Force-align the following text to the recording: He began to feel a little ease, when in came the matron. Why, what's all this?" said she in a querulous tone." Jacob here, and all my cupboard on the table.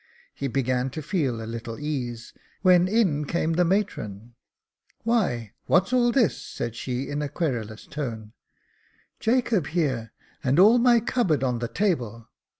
He 0.33 0.47
began 0.47 0.89
to 0.97 1.01
feel 1.03 1.43
a 1.43 1.45
little 1.45 1.79
ease, 1.79 2.33
when 2.63 2.87
in 2.87 3.25
came 3.25 3.53
the 3.53 3.63
matron. 3.63 4.33
Why, 5.03 5.53
what's 5.67 5.93
all 5.93 6.11
this?" 6.11 6.41
said 6.41 6.75
she 6.75 7.07
in 7.07 7.21
a 7.21 7.29
querulous 7.29 7.85
tone." 7.85 8.33
Jacob 9.29 9.67
here, 9.67 10.11
and 10.43 10.57
all 10.57 10.79
my 10.79 11.01
cupboard 11.01 11.43
on 11.43 11.59
the 11.59 11.67
table. 11.67 12.29